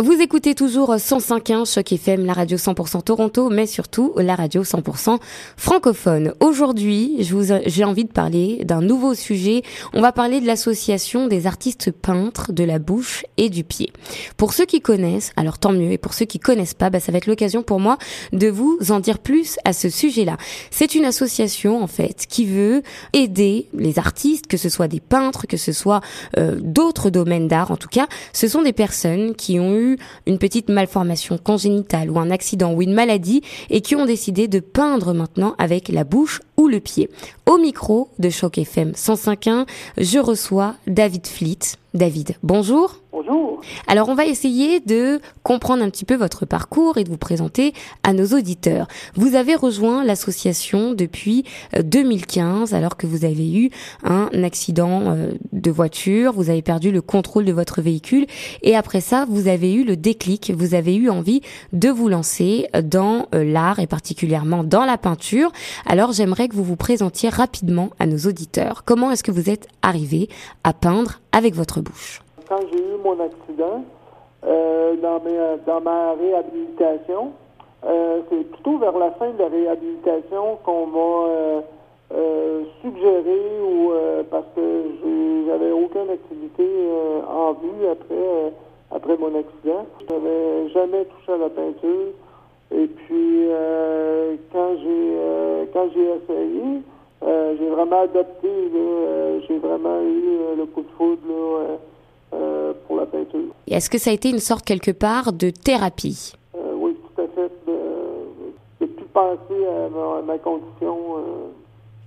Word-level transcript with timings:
Vous 0.00 0.12
écoutez 0.12 0.54
toujours 0.54 0.94
105.1 0.94 1.68
Choc 1.68 1.92
FM, 1.92 2.24
la 2.24 2.32
radio 2.32 2.56
100% 2.56 3.02
Toronto, 3.02 3.50
mais 3.50 3.66
surtout 3.66 4.12
la 4.14 4.36
radio 4.36 4.62
100% 4.62 5.18
francophone. 5.56 6.34
Aujourd'hui, 6.38 7.16
j'ai 7.66 7.82
envie 7.82 8.04
de 8.04 8.12
parler 8.12 8.62
d'un 8.64 8.80
nouveau 8.80 9.14
sujet. 9.14 9.62
On 9.94 10.00
va 10.00 10.12
parler 10.12 10.40
de 10.40 10.46
l'association 10.46 11.26
des 11.26 11.48
artistes 11.48 11.90
peintres 11.90 12.52
de 12.52 12.62
la 12.62 12.78
bouche 12.78 13.26
et 13.38 13.48
du 13.48 13.64
pied. 13.64 13.92
Pour 14.36 14.52
ceux 14.52 14.66
qui 14.66 14.80
connaissent, 14.80 15.32
alors 15.34 15.58
tant 15.58 15.72
mieux, 15.72 15.90
et 15.90 15.98
pour 15.98 16.14
ceux 16.14 16.26
qui 16.26 16.38
connaissent 16.38 16.74
pas, 16.74 16.90
bah, 16.90 17.00
ça 17.00 17.10
va 17.10 17.18
être 17.18 17.26
l'occasion 17.26 17.64
pour 17.64 17.80
moi 17.80 17.98
de 18.32 18.46
vous 18.46 18.78
en 18.90 19.00
dire 19.00 19.18
plus 19.18 19.56
à 19.64 19.72
ce 19.72 19.88
sujet-là. 19.88 20.36
C'est 20.70 20.94
une 20.94 21.06
association 21.06 21.82
en 21.82 21.88
fait 21.88 22.26
qui 22.28 22.46
veut 22.46 22.84
aider 23.14 23.66
les 23.74 23.98
artistes, 23.98 24.46
que 24.46 24.58
ce 24.58 24.68
soit 24.68 24.86
des 24.86 25.00
peintres, 25.00 25.48
que 25.48 25.56
ce 25.56 25.72
soit 25.72 26.02
euh, 26.36 26.54
d'autres 26.62 27.10
domaines 27.10 27.48
d'art. 27.48 27.72
En 27.72 27.76
tout 27.76 27.88
cas, 27.88 28.06
ce 28.32 28.46
sont 28.46 28.62
des 28.62 28.72
personnes 28.72 29.34
qui 29.34 29.58
ont 29.58 29.74
eu 29.76 29.87
une 30.26 30.38
petite 30.38 30.68
malformation 30.68 31.38
congénitale 31.38 32.10
ou 32.10 32.18
un 32.18 32.30
accident 32.30 32.72
ou 32.74 32.82
une 32.82 32.94
maladie 32.94 33.42
et 33.70 33.80
qui 33.80 33.96
ont 33.96 34.06
décidé 34.06 34.48
de 34.48 34.60
peindre 34.60 35.14
maintenant 35.14 35.54
avec 35.58 35.88
la 35.88 36.04
bouche 36.04 36.40
ou 36.58 36.68
le 36.68 36.80
pied. 36.80 37.08
Au 37.46 37.56
micro 37.56 38.10
de 38.18 38.28
Choc 38.28 38.58
FM 38.58 38.90
105.1, 38.90 39.66
je 39.96 40.18
reçois 40.18 40.74
David 40.86 41.26
Fleet. 41.26 41.78
David, 41.94 42.36
bonjour. 42.42 42.98
Bonjour. 43.12 43.62
Alors 43.86 44.10
on 44.10 44.14
va 44.14 44.26
essayer 44.26 44.80
de 44.80 45.20
comprendre 45.42 45.82
un 45.82 45.88
petit 45.88 46.04
peu 46.04 46.14
votre 46.14 46.44
parcours 46.44 46.98
et 46.98 47.04
de 47.04 47.08
vous 47.08 47.16
présenter 47.16 47.72
à 48.02 48.12
nos 48.12 48.26
auditeurs. 48.26 48.86
Vous 49.14 49.34
avez 49.34 49.54
rejoint 49.54 50.04
l'association 50.04 50.92
depuis 50.92 51.44
2015 51.82 52.72
euh, 52.72 52.76
alors 52.76 52.98
que 52.98 53.06
vous 53.06 53.24
avez 53.24 53.50
eu 53.50 53.70
un 54.04 54.28
accident 54.44 55.04
euh, 55.06 55.32
de 55.52 55.70
voiture, 55.70 56.34
vous 56.34 56.50
avez 56.50 56.60
perdu 56.60 56.90
le 56.92 57.00
contrôle 57.00 57.46
de 57.46 57.52
votre 57.52 57.80
véhicule 57.80 58.26
et 58.62 58.76
après 58.76 59.00
ça 59.00 59.24
vous 59.28 59.48
avez 59.48 59.72
eu 59.72 59.84
le 59.84 59.96
déclic, 59.96 60.52
vous 60.54 60.74
avez 60.74 60.94
eu 60.94 61.08
envie 61.08 61.40
de 61.72 61.88
vous 61.88 62.08
lancer 62.08 62.68
dans 62.84 63.26
euh, 63.34 63.42
l'art 63.42 63.78
et 63.78 63.86
particulièrement 63.86 64.62
dans 64.62 64.84
la 64.84 64.98
peinture. 64.98 65.50
Alors 65.86 66.12
j'aimerais 66.12 66.47
que 66.48 66.54
vous 66.54 66.64
vous 66.64 66.76
présentiez 66.76 67.28
rapidement 67.28 67.90
à 67.98 68.06
nos 68.06 68.18
auditeurs. 68.28 68.82
Comment 68.84 69.10
est-ce 69.10 69.22
que 69.22 69.30
vous 69.30 69.50
êtes 69.50 69.68
arrivé 69.82 70.28
à 70.64 70.72
peindre 70.72 71.20
avec 71.32 71.54
votre 71.54 71.80
bouche? 71.80 72.22
Quand 72.48 72.60
j'ai 72.72 72.78
eu 72.78 72.96
mon 73.04 73.20
accident, 73.20 73.84
euh, 74.46 74.94
dans, 74.96 75.80
ma 75.80 76.12
réhabilitation, 76.14 77.32
euh, 77.84 78.20
c'est 78.30 78.50
plutôt 78.50 78.78
vers 78.78 78.96
la 78.96 79.10
fin 79.12 79.30
de 79.30 79.38
la 79.38 79.48
réhabilitation 79.48 80.58
qu'on 80.64 80.86
m'a 80.86 81.62
euh, 82.14 82.62
suggéré 82.82 83.40
ou 83.62 83.92
parce 84.30 84.46
que 84.56 84.60
j'avais 85.46 85.70
aucune 85.70 86.10
activité 86.10 86.66
en 87.28 87.52
vue 87.52 87.86
après 87.90 88.52
après 88.90 89.16
mon 89.18 89.38
accident. 89.38 89.86
Je 90.00 90.14
n'avais 90.14 90.68
jamais 90.70 91.04
touché 91.04 91.32
à 91.32 91.36
la 91.36 91.50
peinture. 91.50 92.12
Et 92.70 92.86
puis, 92.86 93.07
quand 95.78 95.88
j'ai 95.94 96.00
essayé, 96.00 96.82
euh, 97.22 97.54
j'ai 97.56 97.68
vraiment 97.68 98.00
adopté, 98.02 98.48
j'ai 99.48 99.58
vraiment 99.58 100.00
eu 100.00 100.56
le 100.56 100.66
coup 100.66 100.82
de 100.82 100.88
foudre 100.96 101.78
pour 102.86 102.96
la 102.96 103.06
peinture. 103.06 103.54
Est-ce 103.68 103.88
que 103.88 103.98
ça 103.98 104.10
a 104.10 104.12
été 104.12 104.28
une 104.30 104.40
sorte 104.40 104.64
quelque 104.64 104.90
part 104.90 105.32
de 105.32 105.50
thérapie? 105.50 106.32
Oui, 106.74 106.96
tout 106.96 107.22
à 107.22 107.26
fait. 107.28 107.52
De 108.80 108.86
plus 108.86 109.06
penser 109.06 109.66
à 109.66 110.22
ma, 110.22 110.38
condition. 110.38 110.96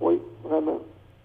oui, 0.00 0.18
vraiment. 0.44 0.78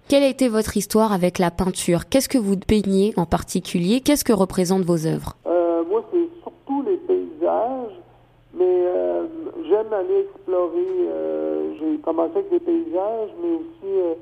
Quelle 0.08 0.24
a 0.24 0.28
été 0.28 0.48
votre 0.48 0.78
histoire 0.78 1.12
avec 1.12 1.40
la 1.40 1.50
peinture? 1.52 2.08
Qu'est-ce 2.08 2.30
que 2.30 2.38
vous 2.38 2.56
peignez 2.56 3.14
en 3.18 3.26
particulier? 3.26 4.02
Qu'est-ce 4.02 4.24
que 4.24 4.34
représentent 4.34 4.86
vos 4.86 5.08
œuvres? 5.08 5.36
Moi, 5.46 6.04
c'est 6.12 6.30
surtout 6.44 6.84
les 6.84 6.98
paysages 6.98 7.98
mais 8.58 8.66
euh, 8.66 9.26
j'aime 9.68 9.94
aller 9.94 10.22
explorer. 10.22 11.10
Euh, 11.10 11.73
j'ai 11.80 11.98
commencé 12.00 12.38
avec 12.38 12.50
des 12.50 12.60
paysages, 12.60 13.30
mais 13.42 13.54
aussi 13.56 14.17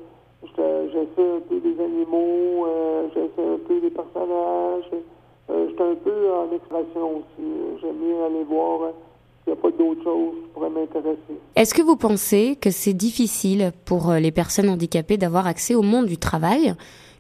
euh, 0.58 0.88
j'ai 0.92 1.06
fait 1.16 1.36
un 1.36 1.40
peu 1.48 1.60
des 1.60 1.84
animaux, 1.84 2.68
j'ai 3.14 3.28
fait 3.36 3.48
un 3.48 3.58
peu 3.68 3.80
des 3.80 3.90
personnages. 3.90 4.90
J'étais 5.48 5.84
un 5.84 5.96
peu 5.96 6.32
en 6.34 6.56
exploration 6.56 7.18
aussi. 7.18 7.80
J'aime 7.82 7.98
bien 7.98 8.26
aller 8.26 8.44
voir 8.44 8.92
s'il 9.44 9.54
n'y 9.54 9.60
a 9.60 9.62
pas 9.62 9.72
d'autres 9.72 10.04
choses 10.04 10.36
qui 10.36 10.50
pourraient 10.54 10.70
m'intéresser. 10.70 11.40
Est-ce 11.56 11.74
que 11.74 11.82
vous 11.82 11.96
pensez 11.96 12.58
que 12.60 12.72
c'est 12.72 12.94
difficile 12.94 13.72
pour 13.86 14.12
les 14.14 14.32
personnes 14.32 14.70
handicapées 14.70 15.18
d'avoir 15.18 15.46
accès 15.46 15.76
au 15.76 15.84
monde 15.84 16.06
du 16.06 16.18
travail? 16.18 16.74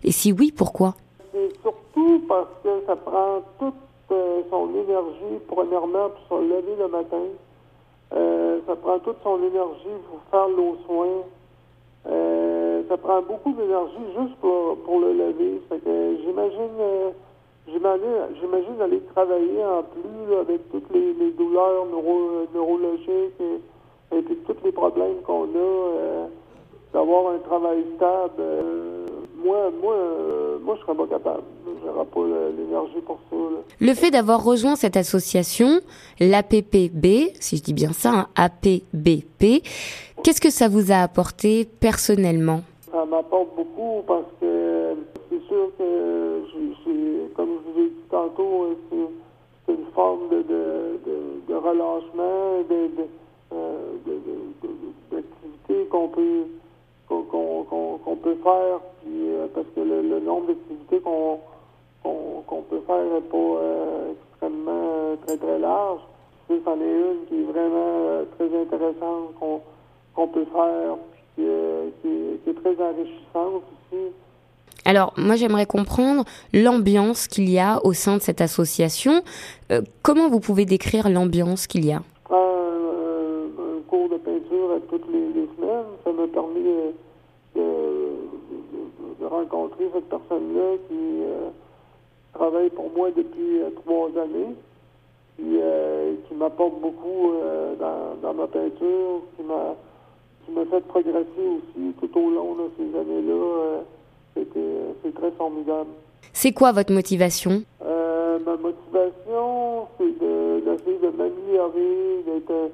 Et 0.03 0.11
si 0.11 0.31
oui, 0.31 0.51
pourquoi? 0.51 0.95
C'est 1.33 1.51
surtout 1.61 2.23
parce 2.27 2.49
que 2.63 2.69
ça 2.87 2.95
prend 2.95 3.41
toute 3.59 3.73
son 4.49 4.69
énergie, 4.69 5.39
premièrement, 5.47 6.09
pour 6.09 6.39
se 6.39 6.43
lever 6.43 6.75
le 6.79 6.87
matin. 6.87 7.21
Euh, 8.13 8.59
ça 8.67 8.75
prend 8.75 8.99
toute 8.99 9.17
son 9.23 9.37
énergie 9.43 9.97
pour 10.09 10.19
faire 10.31 10.47
l'eau 10.49 10.77
soin. 10.85 11.07
Euh, 12.07 12.83
ça 12.87 12.97
prend 12.97 13.21
beaucoup 13.21 13.53
d'énergie 13.53 14.05
juste 14.17 14.35
pour, 14.35 14.99
le 14.99 15.13
lever. 15.13 15.61
Fait 15.69 15.79
que 15.79 16.17
j'imagine 16.23 16.79
euh, 16.79 17.09
j'imagine 17.67 18.81
aller 18.81 19.01
travailler 19.13 19.65
en 19.65 19.83
plus 19.83 20.35
avec 20.39 20.69
toutes 20.71 20.91
les, 20.93 21.31
douleurs 21.31 21.85
neuro, 21.87 22.45
neurologiques 22.53 23.41
et, 24.11 24.23
tous 24.45 24.55
les 24.63 24.71
problèmes 24.71 25.21
qu'on 25.25 25.45
a, 25.45 26.27
d'avoir 26.93 27.33
un 27.33 27.39
travail 27.39 27.83
stable 27.95 28.43
moi, 29.43 29.69
moi, 29.81 29.95
moi, 30.61 30.75
je 30.75 30.81
serais 30.81 30.95
pas 30.95 31.07
capable. 31.07 31.43
J'aurais 31.83 32.05
pas 32.05 32.19
pour. 33.05 33.19
Le 33.79 33.93
fait 33.93 34.11
d'avoir 34.11 34.43
rejoint 34.43 34.75
cette 34.75 34.97
association, 34.97 35.79
l'APPB, 36.19 37.33
si 37.39 37.57
je 37.57 37.63
dis 37.63 37.73
bien 37.73 37.91
ça, 37.91 38.11
hein, 38.11 38.27
APBP, 38.35 39.63
qu'est-ce 40.23 40.41
que 40.41 40.49
ça 40.49 40.67
vous 40.67 40.91
a 40.91 40.97
apporté 40.97 41.65
personnellement? 41.79 42.61
Ça 42.91 43.05
m'apporte 43.05 43.55
beaucoup 43.55 44.03
parce 44.07 44.27
que 44.39 44.95
c'est 45.29 45.47
sûr 45.47 45.71
que, 45.77 46.41
comme 47.35 47.49
je 47.65 47.71
vous 47.71 47.79
ai 47.85 47.89
dit 47.89 47.95
tantôt, 48.09 48.77
c'est 49.65 49.73
une 49.73 49.85
forme 49.93 50.29
de, 50.29 50.37
de, 50.37 50.99
de, 51.05 51.17
de 51.49 51.55
relâchement, 51.55 52.63
d'activité 55.11 55.85
qu'on 55.89 56.07
peut 56.07 56.45
qu'on 57.07 58.15
peut 58.21 58.37
faire, 58.43 58.79
puis, 59.01 59.29
euh, 59.29 59.47
parce 59.53 59.67
que 59.75 59.81
le, 59.81 60.19
nombre 60.19 60.47
d'activités 60.47 60.99
qu'on 60.99 61.39
faire 62.85 63.03
n'est 63.03 63.21
pas 63.21 63.37
euh, 63.37 64.11
extrêmement 64.31 64.71
euh, 64.71 65.15
très 65.25 65.37
très 65.37 65.59
large. 65.59 66.01
c'en 66.47 66.79
est 66.79 66.83
une 66.83 67.25
qui 67.27 67.41
est 67.41 67.43
vraiment 67.43 68.23
très 68.37 68.45
intéressante 68.45 69.61
qu'on 70.15 70.27
peut 70.27 70.45
faire, 70.45 70.95
puis 71.35 71.45
qui, 72.01 72.09
qui, 72.43 72.49
est 72.49 72.53
très 72.53 72.83
enrichissante 72.83 73.63
aussi. 73.63 74.01
Alors, 74.85 75.13
moi, 75.17 75.35
j'aimerais 75.35 75.65
comprendre 75.65 76.23
l'ambiance 76.53 77.27
qu'il 77.27 77.49
y 77.49 77.57
a 77.59 77.83
au 77.83 77.93
sein 77.93 78.17
de 78.17 78.21
cette 78.21 78.41
association. 78.41 79.23
comment 80.03 80.29
vous 80.29 80.39
pouvez 80.39 80.65
décrire 80.65 81.09
l'ambiance 81.09 81.65
qu'il 81.65 81.85
y 81.85 81.91
a? 81.91 82.01
Un, 82.29 83.81
cours 83.87 84.09
de 84.09 84.17
peinture 84.17 84.79
toutes 84.89 85.07
les, 85.11 85.41
les 85.41 85.47
semaines. 85.57 85.85
Ça 86.03 86.11
m'a 86.11 86.27
permis 86.27 86.63
de, 86.63 86.85
rencontrer 89.25 89.89
cette 89.93 90.09
personne-là 90.09 90.77
qui 90.87 91.23
euh, 91.23 91.49
travaille 92.35 92.69
pour 92.69 92.91
moi 92.95 93.09
depuis 93.11 93.61
euh, 93.61 93.69
trois 93.83 94.09
années, 94.21 94.53
qui, 95.37 95.57
euh, 95.59 96.13
qui 96.27 96.35
m'apporte 96.35 96.79
beaucoup 96.79 97.33
dans, 98.21 98.33
ma 98.33 98.47
peinture, 98.47 99.21
qui 99.35 99.43
m'a 99.43 99.75
qui 100.45 100.51
m'a 100.51 100.65
fait 100.65 100.81
progresser 100.81 101.25
aussi 101.39 101.93
tout 101.99 102.19
au 102.19 102.29
long 102.29 102.53
de 102.55 102.69
ces 102.77 102.99
années-là. 102.99 103.81
c'est 104.35 105.13
très 105.15 105.31
formidable. 105.31 105.89
C'est 106.33 106.51
quoi 106.51 106.71
votre 106.71 106.93
motivation? 106.93 107.63
ma 108.45 108.57
motivation, 108.57 109.87
c'est 109.97 110.19
d'essayer 110.19 110.97
de, 110.99 111.07
de 111.07 111.17
m'améliorer, 111.17 112.23
d'être 112.27 112.71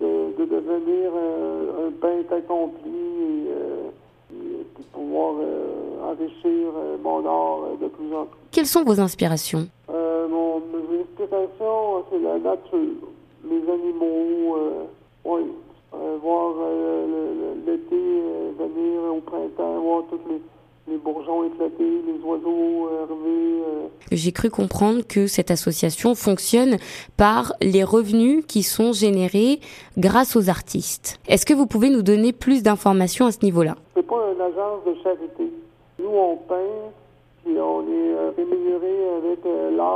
de, 0.00 0.44
devenir 0.44 1.10
un, 1.14 1.90
peintre 2.00 2.34
accompli 2.34 3.48
et, 4.30 4.34
de 4.34 4.82
pouvoir 4.92 5.36
euh, 5.40 5.55
enrichir 6.06 6.70
euh, 6.76 6.96
mon 7.02 7.24
art 7.26 7.64
euh, 7.64 7.84
de 7.84 7.88
plus 7.88 8.14
en 8.14 8.26
plus. 8.26 8.38
Quelles 8.50 8.66
sont 8.66 8.84
vos 8.84 9.00
inspirations? 9.00 9.68
mon, 9.88 10.60
mes 10.60 11.02
inspirations, 11.02 12.04
c'est 12.10 12.18
la 12.18 12.38
nature, 12.38 13.06
les 13.48 13.62
animaux, 13.70 14.56
oui. 15.24 15.42
voir 16.20 16.54
l'été 17.64 18.22
venir 18.58 19.14
au 19.16 19.20
printemps, 19.20 19.80
voir 19.80 20.02
toutes 20.10 20.28
les 20.28 20.40
les 20.88 20.98
bourgeons 20.98 21.44
éclatés, 21.44 22.02
les 22.06 22.22
oiseaux 22.22 22.88
arriver. 23.02 23.62
Euh. 23.66 23.88
J'ai 24.12 24.32
cru 24.32 24.50
comprendre 24.50 25.02
que 25.06 25.26
cette 25.26 25.50
association 25.50 26.14
fonctionne 26.14 26.76
par 27.16 27.52
les 27.60 27.82
revenus 27.82 28.44
qui 28.46 28.62
sont 28.62 28.92
générés 28.92 29.60
grâce 29.98 30.36
aux 30.36 30.48
artistes. 30.48 31.18
Est-ce 31.28 31.44
que 31.44 31.54
vous 31.54 31.66
pouvez 31.66 31.90
nous 31.90 32.02
donner 32.02 32.32
plus 32.32 32.62
d'informations 32.62 33.26
à 33.26 33.32
ce 33.32 33.38
niveau-là? 33.42 33.76
C'est 33.94 34.06
pas 34.06 34.32
une 34.32 34.40
agence 34.40 34.84
de 34.86 34.94
charité. 35.02 35.52
Nous, 36.06 36.16
on 36.16 36.36
peint, 36.36 36.92
puis 37.42 37.58
on 37.58 37.82
est 37.82 38.14
euh, 38.14 38.30
rémunéré 38.36 39.08
avec 39.16 39.44
euh, 39.44 39.76
l'art 39.76 39.84